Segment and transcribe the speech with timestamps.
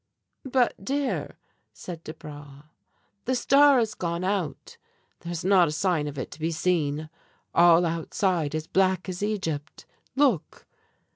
[0.49, 1.37] "But, dear,"
[1.73, 2.71] said Desbra,
[3.25, 4.77] "the Star has gone out!
[5.19, 7.11] There is not a sign of it to be seen.
[7.53, 9.85] All outside is black as Egypt.
[10.15, 10.65] Look!"